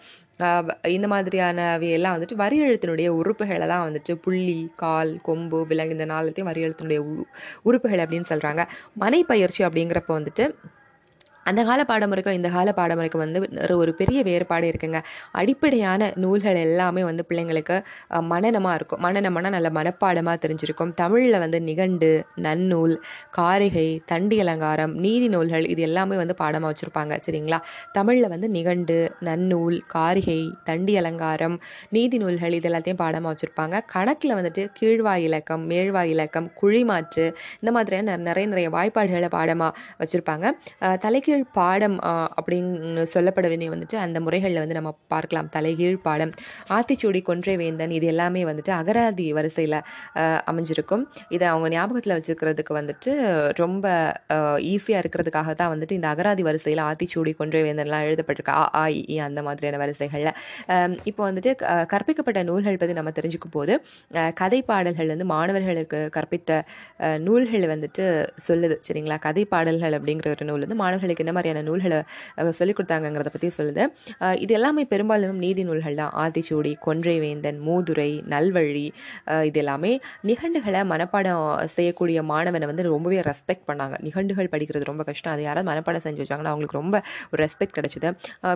இந்த 0.89 1.07
மாதிரியானவை 1.07 1.89
எல்லாம் 1.89 2.15
வந்துட்டு 2.15 2.35
வரி 2.35 2.57
எழுத்தினுடைய 2.61 3.07
உறுப்புகளை 3.19 3.67
தான் 3.67 3.85
வந்துட்டு 3.85 4.13
புள்ளி 4.15 4.55
கால் 4.75 5.21
கொம்பு 5.21 5.67
விலங்கு 5.67 5.91
இந்த 5.91 6.05
நாளத்தையும் 6.05 6.49
வரி 6.49 6.63
எழுத்தினுடைய 6.63 6.99
உ- 7.11 7.27
உறுப்புகள் 7.63 7.99
அப்படின்னு 7.99 8.29
சொல்கிறாங்க 8.29 8.63
மனை 8.95 9.23
பயிற்சி 9.23 9.61
அப்படிங்கிறப்ப 9.85 10.13
வந்துட்டு 10.19 10.45
அந்த 11.45 11.63
கால 11.63 11.83
பாடமுறைக்கும் 11.83 12.33
இந்த 12.33 12.49
கால 12.49 12.73
பாடமுறைக்கும் 12.77 13.17
வந்து 13.17 13.49
ஒரு- 13.53 13.75
ஒரு 13.75 13.93
பெரிய 13.93 14.23
வேறுபாடு 14.23 14.67
இருக்குங்க. 14.67 15.03
அடிப்படையான 15.31 16.11
நூல்கள் 16.15 16.55
எல்லாமே 16.55 17.03
வந்து 17.03 17.25
பிள்ளைங்களுக்கு 17.29 17.83
மனநமாக 18.09 18.73
இருக்கும். 18.73 19.03
மனநம்னா 19.03 19.49
நல்ல 19.49 19.69
மனப்பாடமாக 19.69 20.35
தெரிஞ்சிருக்கும். 20.39 20.93
தமிழில் 20.93 21.39
வந்து 21.39 21.61
நிகண்டு 21.61 22.25
நன்னூல் 22.35 22.95
காரிகை 23.31 24.01
தண்டி 24.05 24.39
அலங்காரம் 24.39 24.95
நீதி 24.95 25.27
நூல்கள் 25.27 25.67
இது 25.67 25.81
எல்லாமே 25.81 26.15
வந்து 26.15 26.35
பாடமாக 26.35 26.73
வச்சுருப்பாங்க. 26.73 27.19
சரிங்களா? 27.29 27.59
தமிழில் 27.91 28.27
வந்து 28.27 28.49
நிகண்டு 28.49 29.15
நன்னூல் 29.19 29.81
காரிகை 29.87 30.53
தண்டி 30.63 30.97
அலங்காரம் 30.97 31.61
நீதி 31.89 32.17
நூல்கள் 32.17 32.53
இது 32.53 32.69
எல்லாத்தையும் 32.69 32.93
பாடமாக 32.93 33.35
வச்சுருப்பாங்க. 33.35 33.81
கணக்கில் 33.85 34.33
வந்துட்டு 34.33 34.67
கீழ்வாய் 34.81 35.23
இலக்கம் 35.23 35.69
மேழ்வாய் 35.69 36.09
இலக்கம் 36.09 36.51
குழிமாற்று 36.61 37.33
இந்த 37.53 37.71
மாதிரியான 37.71 38.17
நிறைய 38.17 38.49
நிறைய 38.49 38.69
வாய்ப்பாடுகளை 38.69 39.29
பாடமாக 39.29 39.77
வச்சுருப்பாங்க. 39.99 40.51
தலைக்கு 40.97 41.33
தலைகீழ் 41.35 41.55
பாடம் 41.57 41.95
அப்படின்னு 42.39 43.03
சொல்லப்பட 43.13 43.47
வேண்டிய 43.51 43.69
வந்துட்டு 43.73 43.97
அந்த 44.03 44.17
முறைகளில் 44.25 44.59
வந்து 44.63 44.75
நம்ம 44.77 44.91
பார்க்கலாம். 45.13 45.47
தலைகீழ் 45.55 45.97
பாடம் 46.05 46.31
ஆத்திச்சூடி 46.75 47.19
கொன்றை 47.29 47.55
வேந்தன் 47.61 47.93
இது 47.97 48.05
எல்லாமே 48.11 48.41
வந்துட்டு 48.49 48.71
அகராதி 48.77 49.25
வரிசையில் 49.37 49.77
அமைஞ்சிருக்கும். 50.51 51.03
இதை 51.35 51.45
அவங்க 51.53 51.67
ஞாபகத்தில் 51.75 52.15
வச்சுக்கிறதுக்கு 52.17 52.73
வந்துட்டு 52.79 53.11
ரொம்ப 53.61 53.85
ஈஸியாக 54.73 55.01
இருக்கிறதுக்காக 55.03 55.55
தான் 55.61 55.71
வந்துட்டு 55.73 55.97
இந்த 55.99 56.07
அகராதி 56.13 56.45
வரிசையில் 56.49 56.83
ஆத்திச்சூடி 56.87 57.33
கொன்றை 57.41 57.61
வேந்தன்லாம் 57.67 58.05
எழுதப்பட்டிருக்கு. 58.07 58.53
ஆ 58.61 58.63
ஆ 58.81 58.83
இ 58.99 59.17
அந்த 59.27 59.43
மாதிரியான 59.47 59.79
வரிசைகளில். 59.83 60.31
இப்போ 61.11 61.21
வந்துட்டு 61.29 61.53
கற்பிக்கப்பட்ட 61.95 62.43
நூல்கள் 62.51 62.79
பற்றி 62.83 62.97
நம்ம 63.01 63.13
தெரிஞ்சுக்கும் 63.19 63.55
போது 63.57 63.73
கதை 64.43 64.61
பாடல்கள் 64.71 65.11
வந்து 65.13 65.27
மாணவர்களுக்கு 65.35 66.01
கற்பித்த 66.17 66.61
நூல்கள் 67.27 67.67
வந்துட்டு 67.75 68.05
சொல்லுது. 68.47 68.77
சரிங்களா? 68.87 69.19
கதை 69.27 69.45
பாடல்கள் 69.53 69.95
அப்படிங்கிற 69.99 70.29
ஒரு 70.35 70.45
நூல் 70.49 70.63
வந்து 70.65 70.81
மாணவர்களுக்கு 70.83 71.23
என்ன 71.25 71.35
மாதிரியான 71.37 71.65
நூல்களை 71.69 71.99
சொல்லிக் 72.59 72.79
கொடுத்தாங்கங்கிறத 72.79 73.31
பற்றி 73.35 73.51
சொல்லுது. 73.59 73.83
இது 74.45 74.53
எல்லாமே 74.59 74.85
பெரும்பாலும் 74.93 75.39
நீதி 75.45 75.61
நூல்கள் 75.69 75.99
தான். 76.01 76.13
ஆத்திச்சூடி 76.23 76.73
கொன்றை 76.87 77.17
வேந்தன் 77.25 77.59
மூதுரை 77.67 78.09
நல்வழி 78.33 78.87
இது 79.49 79.59
எல்லாமே 79.63 79.91
நிகண்டுகளை 80.29 80.81
மனப்பாடம் 80.93 81.43
செய்யக்கூடிய 81.75 82.17
மாணவனை 82.31 82.67
வந்து 82.71 82.83
ரொம்பவே 82.89 83.19
ரெஸ்பெக்ட் 83.29 83.65
பண்ணாங்க. 83.69 83.95
நிகண்டுகள் 84.07 84.49
படிக்கிறது 84.53 84.89
ரொம்ப 84.91 85.03
கஷ்டம். 85.09 85.33
அது 85.35 85.43
யாராவது 85.47 85.67
மனப்பாடம் 85.71 86.03
செஞ்சு 86.05 86.21
வச்சாங்கன்னா 86.23 86.51
அவங்களுக்கு 86.53 86.77
ரொம்ப 86.81 86.95
ஒரு 87.31 87.39
ரெஸ்பெக்ட் 87.45 87.75
கிடச்சிது. 87.77 88.09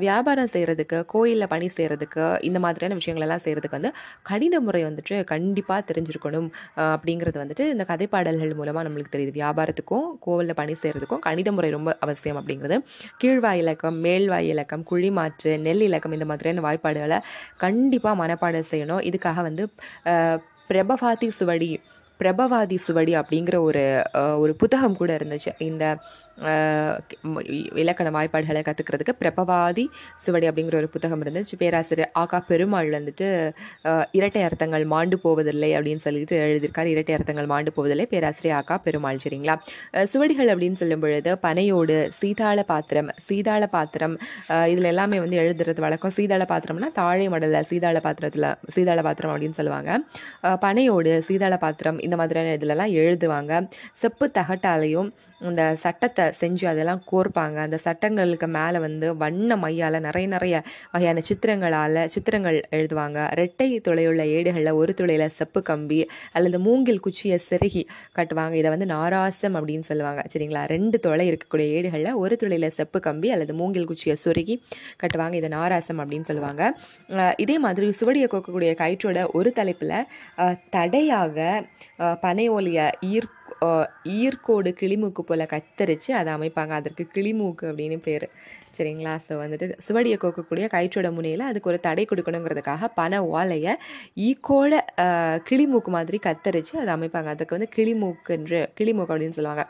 வியாபாரம் 0.06 0.52
செய்கிறதுக்கு 0.56 0.98
கோயிலில் 1.14 1.50
பணி 1.54 1.68
செய்கிறதுக்கு 1.78 2.24
இந்த 2.50 2.62
மாதிரியான 2.66 2.98
விஷயங்களெல்லாம் 3.00 3.44
செய்கிறதுக்கு 3.46 3.78
வந்து 3.80 3.92
கணித 4.30 4.56
முறை 4.68 4.82
வந்துட்டு 4.90 5.18
கண்டிப்பாக 5.34 5.82
தெரிஞ்சிருக்கணும். 5.90 6.50
அப்படிங்கிறது 6.94 7.38
வந்துட்டு 7.44 7.66
இந்த 7.74 7.84
கதைப்பாடல்கள் 7.92 8.54
மூலமாக 8.60 8.84
நம்மளுக்கு 8.88 9.14
தெரியுது. 9.16 9.34
வியாபாரத்துக்கும் 9.40 10.08
கோவிலில் 10.26 10.58
பணி 10.62 10.74
செய்கிறதுக்கும் 10.84 11.22
கணித 11.28 11.50
முறை 11.58 11.70
ரொம்ப 11.78 11.90
அவசியம் 12.06 12.38
அப்படிங்கிறது. 12.40 12.59
கீழ்வாய் 13.24 13.62
இலக்கம் 13.64 13.98
மேல்வாய் 14.04 14.50
இலக்கம் 14.54 14.84
குழிமாற்று 14.92 15.52
நெல் 15.60 15.86
இலக்கம் 15.90 16.12
இந்த 16.12 16.26
மாதிரியான 16.26 16.64
வாய்ப்பாடுகளை 16.68 17.20
கண்டிப்பாக 17.58 18.16
மனப்பாடம் 18.24 18.70
செய்யணும். 18.72 19.04
இதுக்காக 19.10 19.42
வந்து 19.42 19.66
பிரபபாதி 20.70 21.28
சுவடி 21.28 21.70
பிரபவாதி 22.22 22.78
சுவடி 22.86 23.14
அப்படிங்கிற 23.20 23.58
ஒரு 23.68 23.84
ஒரு 24.44 24.54
புத்தகம் 24.62 24.98
கூட 25.02 25.12
இருந்துச்சு. 25.20 25.52
இந்த 25.70 25.86
இலக்கண 27.82 28.10
வாய்ப்பாடுகளை 28.16 28.60
கற்றுக்கிறதுக்கு 28.66 29.14
பிரபவாதி 29.22 29.84
சுவடி 30.24 30.46
அப்படிங்கிற 30.50 30.76
ஒரு 30.82 30.90
புத்தகம் 30.94 31.24
இருந்துச்சு. 31.24 31.56
பேராசிரியர் 31.62 32.12
ஆகா 32.22 32.38
பெருமாள் 32.50 32.90
வந்துட்டு 32.96 33.28
இரட்டை 34.18 34.42
அர்த்தங்கள் 34.48 34.86
மாண்டு 34.94 35.18
போவதில்லை 35.24 35.70
அப்படின்னு 35.78 36.04
சொல்லிட்டு 36.06 36.36
எழுதியிருக்கார். 36.46 36.92
இரட்டை 36.94 37.16
அர்த்தங்கள் 37.18 37.50
மாண்டு 37.54 37.74
போவதில்லை. 37.78 38.06
பேராசிரியர் 38.14 38.58
ஆகா 38.60 38.78
பெருமாள் 38.86 39.22
சரிங்களா? 39.26 39.56
சுவடிகள் 40.12 40.52
அப்படின்னு 40.54 40.80
சொல்லும் 40.82 41.04
பொழுது 41.06 41.34
பனையோடு 41.48 41.98
சீதாள 42.20 42.64
பாத்திரம் 42.72 43.10
சீதாள 43.28 43.68
பாத்திரம் 43.76 44.16
இதில் 44.74 44.90
எல்லாமே 44.94 45.20
வந்து 45.26 45.40
எழுதுறது 45.44 45.84
வழக்கம். 45.88 46.16
சீதாள 46.20 46.48
பாத்திரம்னா 46.54 46.92
தாழை 47.02 47.28
மடலில் 47.36 47.68
சீதாள 47.72 47.98
பாத்திரத்தில் 48.08 48.50
சீதாள 48.78 49.00
பாத்திரம் 49.10 49.34
அப்படின்னு 49.34 49.60
சொல்லுவாங்க. 49.60 50.00
பனையோடு 50.66 51.14
சீதாள 51.30 51.58
பாத்திரம் 51.66 52.00
இந்த 52.10 52.20
மாதிரியான 52.22 52.58
இதிலலாம் 52.60 52.94
எழுதுவாங்க. 53.06 53.54
செப்பு 54.04 54.28
தகட்டாலையும் 54.38 55.10
இந்த 55.48 55.64
சட்டத்தை 55.82 56.24
செஞ்சு 56.40 56.66
அதெல்லாம் 56.72 57.02
கோர்ப்பாங்க. 57.12 57.58
அந்த 57.66 57.78
சட்டங்களுக்கு 57.84 58.48
மேலே 58.56 58.80
வந்து 58.86 59.08
வண்ண 59.22 59.56
மையால் 59.64 59.98
நிறைய 60.08 60.28
நிறைய 60.34 60.56
வகையான 60.94 61.22
சித்திரங்களால் 61.28 62.00
சித்திரங்கள் 62.14 62.58
எழுதுவாங்க. 62.78 63.20
ரெட்டை 63.40 63.68
துளையுள்ள 63.86 64.24
ஏடுகளில் 64.38 64.72
ஒரு 64.80 64.94
துளையில் 64.94 65.36
செப்பு 65.38 65.62
கம்பி 65.70 66.00
அல்லது 66.38 66.60
மூங்கில் 66.66 67.00
குச்சியை 67.06 67.38
செருகி 67.50 67.84
கட்டுவாங்க. 68.18 68.54
இதை 68.62 68.70
வந்து 68.74 68.88
நாராசம் 68.94 69.56
அப்படின்னு 69.56 69.86
சொல்லுவாங்க. 69.90 70.24
சரிங்களா? 70.34 70.64
ரெண்டு 70.74 71.00
துளை 71.06 71.26
இருக்கக்கூடிய 71.32 71.68
ஏடுகளில் 71.78 72.20
ஒரு 72.24 72.36
துளையில் 72.44 72.76
செப்பு 72.80 73.00
கம்பி 73.08 73.32
அல்லது 73.36 73.54
மூங்கில் 73.62 73.88
குச்சியை 73.92 74.18
சொருகி 74.26 74.58
கட்டுவாங்க. 75.04 75.34
இதை 75.42 75.52
நாராசம் 75.58 76.02
அப்படின்னு 76.02 76.28
சொல்லுவாங்க. 76.32 76.64
இதே 77.46 77.58
மாதிரி 77.68 77.94
சுவடியை 78.02 78.28
கோக்கக்கூடிய 78.36 78.74
கயிற்றோட 78.84 79.26
ஒரு 79.40 79.52
தலைப்பில் 79.60 79.96
தடையாக 80.76 81.38
பனை 82.22 82.50
ஒலியை 82.50 82.88
ஈர்ப்பு 83.08 83.39
ஈர்க்கோடு 84.22 84.72
கிளிமூக்கு 84.80 85.22
போல் 85.30 85.44
கத்தரித்து 85.54 86.12
அதை 86.20 86.30
அமைப்பாங்க. 86.38 86.74
அதற்கு 86.82 87.04
கிளிமூக்கு 87.16 87.66
அப்படின்னு 87.72 87.98
பேர். 88.08 88.28
சரிங்களா? 88.78 89.14
ஸோ 89.26 89.34
வந்துட்டு 89.42 89.68
சுவடியை 89.86 90.18
கோக்கக்கூடிய 90.24 90.66
கயிற்றோட 90.74 91.08
முனையில் 91.16 91.44
அதுக்கு 91.48 91.70
ஒரு 91.72 91.80
தடை 91.86 92.04
கொடுக்கணுங்கிறதுக்காக 92.10 92.90
பனை 93.00 93.20
ஓலையை 93.38 93.74
ஈக்கோட 94.28 94.74
கிளிமூக்கு 95.50 95.92
மாதிரி 95.96 96.18
கத்தரித்து 96.28 96.74
அதை 96.82 96.92
அமைப்பாங்க. 96.98 97.30
அதுக்கு 97.36 97.56
வந்து 97.58 97.70
கிளிமூக்குன்ற 97.76 98.62
கிளிமூக்கு 98.80 99.14
அப்படின்னு 99.14 99.38
சொல்லுவாங்க. 99.40 99.66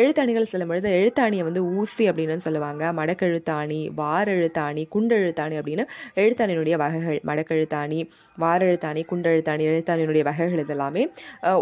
எழுத்தாணிகள் 0.00 0.50
சொல்லும் 0.52 0.72
பொழுது 0.72 0.90
எழுத்தாணியை 0.98 1.44
வந்து 1.48 1.62
ஊசி 1.80 2.06
அப்படின்னு 2.10 2.46
சொல்லுவாங்க. 2.48 2.92
மடக்கெழுத்தாணி 3.00 3.80
வாரெழுத்தாணி 4.02 4.84
குண்டெழுத்தாணி 4.96 5.56
அப்படின்னு 5.62 5.86
எழுத்தாணியினுடைய 6.24 6.76
வகைகள். 6.84 7.20
மடக்கெழுத்தாணி 7.30 8.00
வாரெழுத்தாணி 8.44 9.02
குண்டெழுத்தாணி 9.12 9.64
எழுத்தாணியினுடைய 9.72 10.24
வகைகள் 10.30 10.64
இதெல்லாமே 10.66 11.04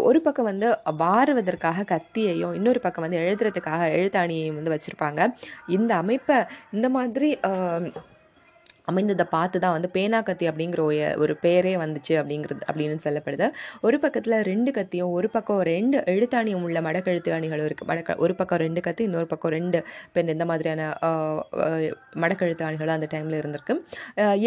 ஒரு 0.09 0.21
பக்கம் 0.27 0.49
வந்து 0.51 0.67
வாருவதற்காக 1.05 1.68
கத்தியையும் 1.77 2.53
இன்னொரு 2.53 2.79
பக்கம் 2.79 3.09
வந்து 3.09 3.19
எழுதுறதுக்காக 3.19 3.81
எழுத்தாணியையும் 3.97 4.57
வந்து 4.59 4.73
வச்சுருப்பாங்க. 4.75 5.33
இந்த 5.67 5.95
அமைப்பை 5.95 6.35
இந்த 6.71 6.89
மாதிரி 6.89 7.39
அமைந்ததை 8.91 9.25
பார்த்து 9.35 9.57
தான் 9.63 9.75
வந்து 9.75 9.89
பேனா 9.95 10.19
கத்தி 10.29 10.45
அப்படிங்கிற 10.51 10.81
ஒரு 11.23 11.33
பேரே 11.45 11.73
வந்துச்சு 11.83 12.13
அப்படிங்கிறது 12.21 12.61
அப்படின்னு 12.69 12.97
சொல்லப்படுது. 13.05 13.47
ஒரு 13.87 13.97
பக்கத்தில் 14.03 14.37
ரெண்டு 14.51 14.71
கத்தியும் 14.77 15.11
ஒரு 15.17 15.29
பக்கம் 15.35 15.61
ரெண்டு 15.71 15.97
எழுத்தாணியும் 16.13 16.63
உள்ள 16.67 16.79
மடக்கெழுத்து 16.87 17.35
அணிகளும் 17.37 17.67
இருக்குது 17.69 17.89
மடக்க 17.91 18.15
ஒரு 18.25 18.35
பக்கம் 18.41 18.61
ரெண்டு 18.65 18.83
கத்தி 18.87 19.03
இன்னொரு 19.09 19.29
பக்கம் 19.33 19.53
ரெண்டு 19.57 19.81
பெண். 20.15 20.31
இந்த 20.35 20.47
மாதிரியான 20.51 20.81
மடக்கெழுத்து 22.23 22.65
அணிகளும் 22.69 22.95
அந்த 22.97 23.09
டைமில் 23.13 23.39
இருந்திருக்கு. 23.41 23.75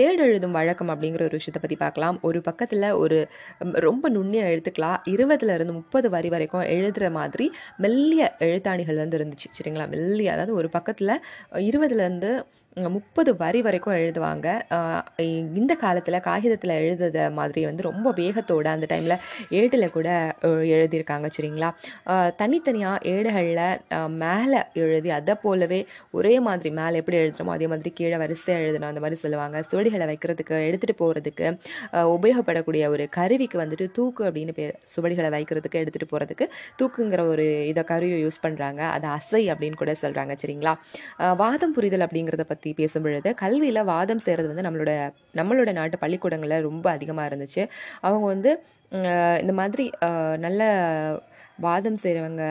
ஏழு 0.07 0.23
எழுதும் 0.29 0.57
வழக்கம் 0.59 0.93
அப்படிங்கிற 0.95 1.23
ஒரு 1.29 1.39
விஷயத்தை 1.41 1.63
பற்றி 1.65 1.79
பார்க்கலாம். 1.85 2.19
ஒரு 2.31 2.41
பக்கத்தில் 2.49 2.89
ஒரு 3.03 3.19
ரொம்ப 3.87 4.09
நுண்ணிய 4.17 4.43
எழுத்துக்கலாம் 4.53 4.99
இருபதுலேருந்து 5.15 5.75
முப்பது 5.81 6.07
வரி 6.17 6.31
வரைக்கும் 6.35 6.67
எழுதுகிற 6.77 7.07
மாதிரி 7.19 7.47
மெல்லிய 7.85 8.23
எழுத்தாணிகள் 8.49 9.01
வந்து 9.03 9.19
இருந்துச்சு. 9.19 9.49
சரிங்களா? 9.59 9.87
மெல்லிய 9.95 10.33
அதாவது 10.35 10.55
ஒரு 10.61 10.71
பக்கத்தில் 10.77 11.15
இருபதுலேருந்து 11.69 12.33
முப்பது 12.77 13.31
வரி 13.41 13.61
வரைக்கும் 13.65 13.95
எழுதுவாங்க. 14.03 14.47
இந்த 15.61 15.73
காலத்தில் 15.83 16.19
காகிதத்தில் 16.27 16.73
எழுதுத 16.83 17.19
மாதிரி 17.39 17.63
வந்து 17.69 17.83
ரொம்ப 17.89 18.09
வேகத்தோடு 18.21 18.69
அந்த 18.73 18.87
டைமில் 18.93 19.17
ஏட்டில் 19.59 19.87
கூட 19.97 20.09
எழுதியிருக்காங்க 20.77 21.29
சரிங்களா? 21.37 21.69
தனித்தனியாக 22.41 23.11
ஏடுகளில் 23.13 24.09
மேலே 24.23 24.61
எழுதி 24.85 25.11
அதை 25.19 25.35
போலவே 25.45 25.81
ஒரே 26.19 26.35
மாதிரி 26.47 26.71
மேலே 26.81 27.01
எப்படி 27.03 27.19
எழுதுகிறோமோ 27.23 27.55
அதே 27.57 27.69
மாதிரி 27.73 27.93
கீழே 27.99 28.17
வரிசையாக 28.25 28.65
எழுதணும். 28.65 28.91
அந்த 28.93 29.03
மாதிரி 29.07 29.19
சொல்லுவாங்க. 29.25 29.63
சுவடிகளை 29.71 30.07
வைக்கிறதுக்கு 30.13 30.57
எடுத்துகிட்டு 30.69 31.01
போகிறதுக்கு 31.03 31.47
உபயோகப்படக்கூடிய 32.15 32.89
ஒரு 32.95 33.07
கருவிக்கு 33.19 33.59
வந்துட்டு 33.65 33.89
தூக்கு 33.99 34.25
அப்படின்னு 34.31 34.57
பேர் 34.61 34.75
சுவடிகளை 34.95 35.31
வைக்கிறதுக்கு 35.37 35.83
எடுத்துகிட்டு 35.83 36.11
போகிறதுக்கு 36.15 36.49
தூக்குங்கிற 36.81 37.21
ஒரு 37.35 37.47
இதை 37.73 37.85
கருவியை 37.93 38.19
யூஸ் 38.25 38.43
பண்ணுறாங்க 38.47 38.83
அது 38.97 39.09
அசை 39.19 39.45
அப்படின்னு 39.53 39.81
கூட 39.85 39.95
சொல்கிறாங்க 40.05 40.33
சரிங்களா? 40.45 40.75
வாதம் 41.43 41.77
புரிதல் 41.79 42.07
அப்படிங்கிறத 42.09 42.45
பற்றி 42.45 42.62
பற்றி 42.63 42.73
பேசும் 42.81 43.05
பொழுது 43.05 43.31
கல்வியில் 43.43 43.89
வாதம் 43.93 44.23
செய்கிறது 44.25 44.49
வந்து 44.51 44.65
நம்மளோட 44.67 44.93
நம்மளோட 45.39 45.71
நாட்டு 45.79 45.97
பள்ளிக்கூடங்களில் 46.03 46.67
ரொம்ப 46.69 46.87
அதிகமாக 46.97 47.29
இருந்துச்சு. 47.31 47.63
அவங்க 48.07 48.27
வந்து 48.35 48.51
இந்த 49.43 49.53
மாதிரி 49.61 49.85
நல்ல 50.47 50.63
வாதம் 51.65 51.99
செய்கிறவங்க 52.03 52.45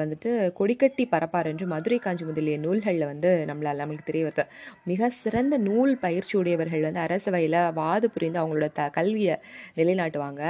வந்துட்டு 0.00 0.30
கொடிக்கட்டி 0.58 1.04
பரப்பார் 1.12 1.48
என்று 1.50 1.66
மதுரை 1.72 1.98
காஞ்சி 2.04 2.24
முதலிய 2.28 2.56
நூல்களில் 2.64 3.06
வந்து 3.10 3.30
நம்மளால் 3.48 3.80
நம்மளுக்கு 3.82 4.08
தெரிய 4.10 4.24
வருது. 4.26 4.44
மிக 4.90 5.08
சிறந்த 5.22 5.54
நூல் 5.68 5.92
பயிற்சி 6.04 6.34
உடையவர்கள் 6.40 6.86
வந்து 6.88 7.02
அரசவையில் 7.06 7.58
வாது 7.80 8.08
புரிந்து 8.14 8.40
அவங்களோட 8.42 8.68
த 8.78 8.88
கல்வியை 8.98 9.36
நிலைநாட்டுவாங்க. 9.78 10.42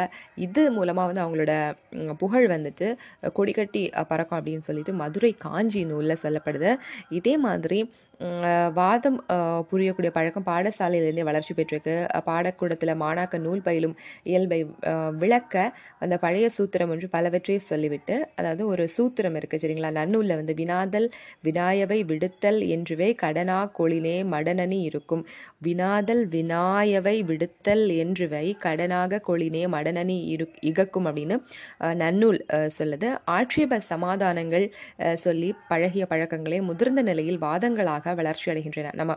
இது 0.46 0.64
மூலமாக 0.78 1.08
வந்து 1.10 1.24
அவங்களோட 1.24 1.52
புகழ் 2.22 2.48
வந்துட்டு 2.56 2.88
கொடிக்கட்டி 3.38 3.84
பறக்கும் 4.12 4.38
அப்படின்னு 4.40 4.68
சொல்லிட்டு 4.70 4.94
மதுரை 5.02 5.32
காஞ்சி 5.46 5.82
நூலில் 5.92 6.22
சொல்லப்படுது. 6.24 6.72
இதே 7.20 7.36
மாதிரி 7.46 7.80
வாதம் 8.78 9.16
புரியக்கூடிய 9.70 10.10
பழக்கம் 10.18 10.46
பாடசாலையிலேருந்தே 10.50 11.24
வளர்ச்சி 11.28 11.52
பெற்றிருக்கு. 11.56 11.96
பாடக்கூடத்தில் 12.28 13.00
மாணாக்க 13.02 13.38
நூல் 13.46 13.66
பயிலும் 13.66 13.94
இயல்பை 14.30 14.60
விளக்க 15.22 15.54
அந்த 16.04 16.14
பழைய 16.24 16.46
சூத்திரம் 16.56 16.90
ஒன்று 16.94 17.08
பலவற்றை 17.16 17.56
சொல்லிவிட்டு 17.70 18.14
அதாவது 18.38 18.62
ஒரு 18.72 18.84
சூத்திரம் 18.96 19.36
இருக்குது 19.38 19.62
சரிங்களா? 19.62 19.90
நன்னூலில் 20.00 20.38
வந்து 20.40 20.54
வினாதல் 20.60 21.08
வினாயவை 21.46 21.98
விடுத்தல் 22.10 22.60
என்றுவே 22.76 23.08
கடனா 23.24 23.58
கொழினே 23.78 24.16
மடனனி 24.34 24.78
இருக்கும். 24.88 25.22
வினாதல் 25.66 26.22
வினாயவை 26.34 27.16
விடுத்தல் 27.30 27.84
என்றுவை 28.02 28.44
கடனாக 28.66 29.20
கொளினே 29.28 29.62
மடனனி 29.76 30.18
இரு 30.34 30.46
இகக்கும் 30.70 31.06
அப்படின்னு 31.10 31.38
நன்னூல் 32.02 32.40
சொல்லுது. 32.78 33.08
ஆட்சேப 33.36 33.80
சமாதானங்கள் 33.92 34.66
சொல்லி 35.24 35.50
பழகிய 35.70 36.04
பழக்கங்களே 36.12 36.60
முதிர்ந்த 36.70 37.00
நிலையில் 37.10 37.40
வாதங்களாக 37.46 38.14
வளர்ச்சி 38.20 38.46
அடைகின்றன. 38.52 38.92
நம்ம 39.00 39.12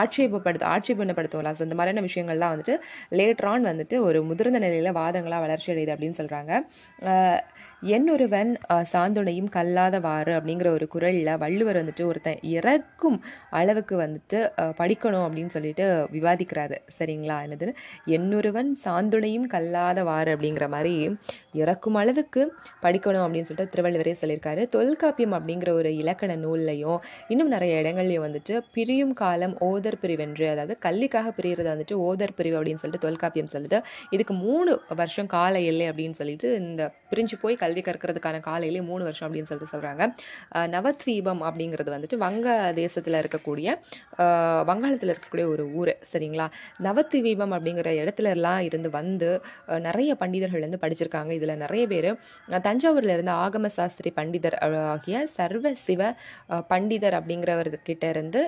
ஆட்சேபப்படுத்த 0.00 0.64
ஆட்சேபனப்படுத்துவோம்ல. 0.74 1.52
ஸோ 1.58 1.62
இந்த 1.68 1.76
மாதிரியான 1.78 2.04
விஷயங்கள்லாம் 2.08 2.52
வந்துட்டு 2.54 2.76
லேட்டரான் 3.20 3.68
வந்துட்டு 3.70 3.96
ஒரு 4.08 4.18
முதிர்ந்த 4.30 4.58
நிலையில் 4.64 4.90
வாதங்களாக 5.00 5.40
வளர்ச்சி 5.44 5.68
அடையுது 5.72 5.94
அப்படின்னு 5.94 6.20
சொல்கிறாங்க 6.20 6.52
என்னொருவன் 7.92 8.50
சாந்துணையும் 8.92 9.48
கல்லாதவாறு 9.56 10.32
அப்படிங்கிற 10.36 10.68
ஒரு 10.76 10.86
குரலில் 10.88 11.30
வள்ளுவர் 11.42 11.78
வந்துட்டு 11.80 12.04
ஒருத்தன் 12.10 12.40
இறக்கும் 12.52 13.18
அளவுக்கு 13.50 13.94
வந்துட்டு 14.02 14.38
படிக்கணும் 14.80 15.24
அப்படின்னு 15.26 15.54
சொல்லிட்டு 15.56 15.86
விவாதிக்கிறாரு. 16.12 16.76
சரிங்களா? 16.98 17.36
என்னது? 17.46 17.68
என்னொருவன் 18.16 18.70
சாந்துணையும் 18.84 19.48
கல்லாதவாறு 19.54 20.32
அப்படிங்கிற 20.34 20.68
மாதிரி 20.68 20.94
இறக்கும் 21.62 21.98
அளவுக்கு 22.00 22.42
படிக்கணும் 22.84 23.24
அப்படின்னு 23.24 23.48
சொல்லிட்டு 23.48 23.72
திருவள்ளுவரே 23.74 24.14
சொல்லியிருக்காரு. 24.20 24.62
தொல்காப்பியம் 24.76 25.34
அப்படிங்கிற 25.38 25.70
ஒரு 25.80 25.90
இலக்கண 26.02 26.32
நூல்லையும் 26.44 26.98
இன்னும் 27.32 27.52
நிறைய 27.54 27.80
இடங்கள்லையும் 27.82 28.24
வந்துட்டு 28.26 28.54
பிரியும் 28.74 29.14
காலம் 29.22 29.54
ஓதர் 29.68 29.98
பிரிவென்று 30.02 30.46
அதாவது 30.54 30.76
கல்விக்காக 30.86 31.32
பிரியறது 31.38 31.68
வந்துட்டு 31.72 31.96
ஓதர் 32.08 32.36
பிரிவு 32.38 32.58
அப்படின்னு 32.58 32.82
சொல்லிட்டு 32.82 33.06
தொல்காப்பியம் 33.06 33.52
சொல்லுது. 33.54 33.80
இதுக்கு 34.16 34.36
மூணு 34.46 34.72
வருஷம் 35.00 35.30
கால 35.36 35.54
எல்லை 35.70 35.86
அப்படின்னு 35.90 36.18
சொல்லிட்டு 36.20 36.48
இந்த 36.62 36.82
பிரிஞ்சு 37.12 37.36
போய் 37.42 37.56
கல்வி 37.62 37.82
கற்கிறதுக்கான 37.88 38.40
கால 38.48 38.60
எல்லை 38.70 38.82
மூணு 38.90 39.02
வருஷம் 39.08 39.26
அப்படின்னு 39.28 39.50
சொல்லிட்டு 39.50 39.72
சொல்கிறாங்க 39.74 40.02
நவத்வீபம் 40.76 41.42
அப்படிங்கிறது 41.48 41.90
வந்துட்டு 41.96 42.18
வங்க 42.24 42.48
தேசத்தில் 42.80 43.20
இருக்கக்கூடிய 43.22 43.68
வங்காளத்தில் 44.70 45.12
இருக்கக்கூடிய 45.12 45.46
ஒரு 45.54 45.64
ஊர் 45.80 45.92
சரிங்களா? 46.12 46.46
நவத்வீபம் 46.86 47.54
அப்படிங்கிற 47.56 47.88
இடத்துலலாம் 48.02 48.62
இருந்து 48.68 48.90
வந்து 48.98 49.28
நிறைய 49.86 50.10
பண்டிதர்கள் 50.22 50.64
வந்து 50.66 50.82
படிச்சிருக்காங்க. 50.82 51.30
இது 51.38 51.43
இதில் 51.44 51.62
நிறைய 51.64 51.84
பேர் 51.86 52.10
தஞ்சாவூரில் 52.62 53.14
இருந்த 53.14 53.32
ஆகம 53.44 53.70
சாஸ்திரி 53.76 54.12
பண்டிதர் 54.16 54.58
ஆகிய 54.88 55.26
சர்வ 55.36 55.74
சிவ 55.86 56.12
பண்டிதர் 56.70 57.18
அப்படிங்கிறவர்கிட்ட 57.20 58.04
இருந்து 58.08 58.42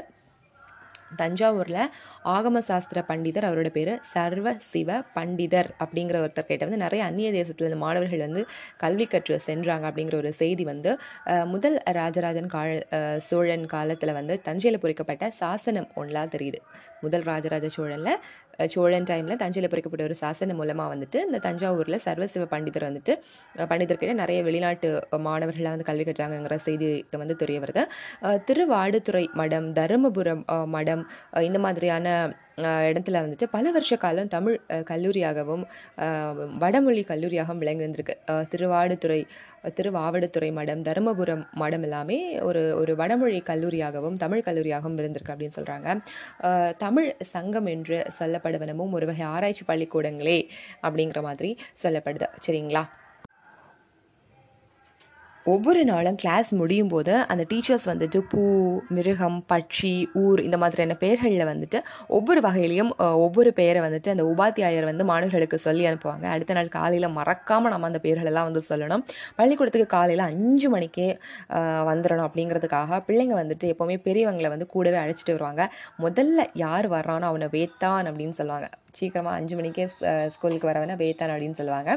தஞ்சாவூரில் 1.18 1.82
ஆகம 2.24 2.58
சாஸ்திர 2.58 2.98
பண்டிதர் 3.08 3.46
அவரோட 3.48 3.68
பேர் 3.68 3.90
சர்வ 4.12 4.52
சிவ 4.70 4.98
பண்டிதர் 5.14 5.68
அப்படிங்கிற 5.78 6.16
ஒருத்தர்கிட்ட 6.22 6.66
வந்து 6.66 6.80
நிறைய 6.84 7.02
அந்நிய 7.04 7.28
தேசத்துல 7.30 7.64
இருந்து 7.64 7.82
மாணவர்கள் 7.84 8.24
வந்து 8.26 8.42
கல்வி 8.76 9.06
கற்று 9.06 9.36
சென்றாங்க 9.46 9.84
அப்படிங்கிற 9.90 10.16
ஒரு 10.16 10.32
செய்தி 10.32 10.64
வந்து 10.64 10.92
முதல் 11.44 11.76
ராஜராஜன் 11.92 12.46
கால 12.46 12.72
சோழன் 13.28 13.66
காலத்தில் 13.66 14.12
வந்து 14.12 14.36
தஞ்சையில் 14.42 14.82
பொறிக்கப்பட்ட 14.82 15.30
சாசனம் 15.40 15.88
ஒன்றா 15.94 16.24
தெரியுது. 16.24 16.60
முதல் 17.00 17.22
ராஜராஜ 17.22 17.66
சோழனில் 17.68 18.20
சோழன் 18.74 19.08
டைமில் 19.10 19.40
தஞ்சையில் 19.42 19.70
பொறிக்கப்பட்ட 19.72 20.04
ஒரு 20.08 20.16
சாசனம் 20.22 20.58
மூலமாக 20.60 20.88
வந்துட்டு 20.94 21.18
இந்த 21.26 21.40
தஞ்சாவூரில் 21.46 21.98
சர்வசிவ 22.06 22.46
பண்டிதர் 22.54 22.86
வந்துட்டு 22.88 23.14
பண்டிதர்கிட்ட 23.72 24.14
நிறைய 24.22 24.40
வெளிநாட்டு 24.48 24.88
மாணவர்கள்லாம் 25.28 25.76
வந்து 25.76 25.88
கல்வி 25.90 26.06
கற்றாங்கங்கிற 26.08 26.56
செய்தி 26.68 26.88
வந்து 27.22 27.36
தெரிய 27.42 27.60
வருது. 27.64 27.84
திருவாடுதுறை 28.48 29.24
மடம் 29.40 29.68
தருமபுரம் 29.80 30.44
மடம் 30.76 31.04
இந்த 31.48 31.58
மாதிரியான 31.66 32.06
இடத்துல 32.58 33.20
வந்துட்டு 33.24 33.46
பல 33.50 33.70
வருஷ 33.70 33.96
காலம் 33.96 34.30
தமிழ் 34.34 34.56
கல்லூரியாகவும் 34.90 35.64
வடமொழி 36.58 37.02
கல்லூரியாகவும் 37.08 37.62
விளங்கி 37.62 37.84
வந்திருக்கு. 37.84 38.14
திருவாடுதுறை 38.52 39.20
திருவாவடுதுறை 39.78 40.50
மடம் 40.52 40.82
தருமபுரம் 40.82 41.44
மடம் 41.62 41.82
எல்லாமே 41.82 42.18
ஒரு 42.40 42.62
ஒரு 42.76 42.92
வடமொழி 42.96 43.40
கல்லூரியாகவும் 43.50 44.16
தமிழ் 44.16 44.46
கல்லூரியாகவும் 44.46 44.98
இருந்திருக்கு 45.02 45.34
அப்படின்னு 45.34 45.58
சொல்கிறாங்க 45.58 45.88
தமிழ் 46.78 47.08
சங்கம் 47.34 47.68
என்று 47.74 47.98
சொல்லப்படுவனமும் 48.18 48.96
ஒரு 48.98 49.06
வகை 49.06 49.26
ஆராய்ச்சி 49.34 49.66
பள்ளிக்கூடங்களே 49.66 50.38
அப்படிங்கிற 50.82 51.22
மாதிரி 51.22 51.50
சொல்லப்படுது. 51.82 52.28
சரிங்களா? 52.46 52.84
ஒவ்வொரு 55.52 55.82
நாளும் 55.84 56.16
கிளாஸ் 56.16 56.48
முடியும் 56.54 56.88
போது 56.88 57.12
அந்த 57.32 57.42
டீச்சர்ஸ் 57.50 57.84
வந்துட்டு 57.84 58.18
பூ 58.30 58.42
மிருகம் 58.88 59.36
பட்சி 59.52 59.92
ஊர் 60.22 60.40
இந்த 60.46 60.56
மாதிரியான 60.62 60.94
பெயர்களில் 61.02 61.44
வந்துட்டு 61.50 61.78
ஒவ்வொரு 62.16 62.40
வகையிலையும் 62.40 62.90
ஒவ்வொரு 63.24 63.50
பெயரை 63.52 63.80
வந்துட்டு 63.84 64.12
அந்த 64.14 64.24
உபாத்தியாயர் 64.32 64.86
வந்து 64.90 65.04
மாணவர்களுக்கு 65.10 65.58
சொல்லி 65.66 65.84
அனுப்புவாங்க. 65.90 66.24
அடுத்த 66.34 66.54
நாள் 66.54 66.72
காலையில் 66.78 67.08
மறக்காமல் 67.18 67.72
நம்ம 67.74 67.90
அந்த 67.90 68.00
பெயர்களெல்லாம் 68.02 68.48
வந்து 68.48 68.62
சொல்லணும். 68.70 69.04
பள்ளிக்கூடத்துக்கு 69.36 69.88
காலையில் 69.96 70.24
அஞ்சு 70.30 70.70
மணிக்கே 70.70 71.08
வந்துடணும் 71.90 72.26
அப்படிங்கிறதுக்காக 72.28 73.00
பிள்ளைங்க 73.10 73.36
வந்துட்டு 73.42 73.68
எப்போவுமே 73.74 73.98
பெரியவங்களை 74.08 74.50
வந்து 74.54 74.68
கூடவே 74.74 74.98
அழைச்சிட்டு 75.04 75.36
வருவாங்க. 75.36 75.62
முதல்ல 76.06 76.48
யார் 76.64 76.88
வர்றானோ 76.96 77.28
அவனை 77.32 77.48
வேத்தான் 77.56 78.10
அப்படின்னு 78.10 78.38
சொல்லுவாங்க. 78.40 78.68
சீக்கிரமாக 79.00 79.38
அஞ்சு 79.40 79.56
மணிக்கே 79.60 79.86
ஸ்கூலுக்கு 80.34 80.70
வரவன 80.70 80.96
வேத்தான் 81.04 81.34
அப்படின்னு 81.34 81.60
சொல்லுவாங்க. 81.60 81.92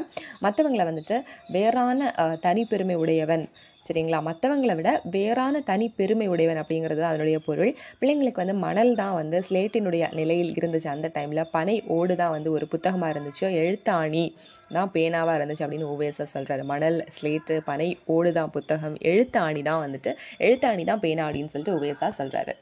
மற்றவங்களை 0.46 0.86
வந்துட்டு 0.90 1.18
வேறான 1.56 2.12
தனி 2.46 2.60
தனிப்பெருமை 2.60 2.96
உடையவன். 3.02 3.44
சரிங்களா? 3.86 4.18
மற்றவங்களை 4.26 4.74
விட 4.78 4.90
வேறான 5.14 5.60
தனி 5.68 5.86
பெருமை 5.98 6.26
உடையவன் 6.32 6.60
அப்படிங்கிறது 6.62 7.00
தான் 7.00 7.12
அதனுடைய 7.12 7.38
பொருள். 7.46 7.70
பிள்ளைங்களுக்கு 8.00 8.42
வந்து 8.42 8.56
மணல் 8.64 8.92
தான் 9.00 9.14
வந்து 9.20 9.38
ஸ்லேட்டினுடைய 9.46 10.04
நிலையில் 10.18 10.52
இருந்துச்சு 10.58 10.90
அந்த 10.94 11.10
டைமில் 11.16 11.42
பனை 11.56 11.76
ஓடு 11.96 12.14
தான் 12.22 12.34
வந்து 12.36 12.50
ஒரு 12.56 12.66
புத்தகமாக 12.74 13.12
இருந்துச்சு. 13.14 13.44
எழுத்தாணி 13.62 14.24
தான் 14.76 14.92
பேனாவாக 14.96 15.38
இருந்துச்சு 15.40 15.64
அப்படின்னு 15.66 15.90
ஓவேஸாக 15.94 16.28
சொல்கிறாரு 16.34 16.64
மணல் 16.72 16.98
ஸ்லேட்டு 17.18 17.56
பனை 17.70 17.88
ஓடு 18.16 18.32
தான் 18.38 18.52
புத்தகம். 18.56 18.98
எழுத்தாணி 19.12 19.62
தான் 19.70 19.84
வந்துட்டு 19.86 20.12
எழுத்தாணி 20.48 20.84
தான் 20.92 21.04
பேனா 21.06 21.24
அப்படின்னு 21.28 21.52
சொல்லிட்டு 21.54 21.78
ஓவேஸாக 21.78 22.12
சொல்கிறாரு 22.20 22.54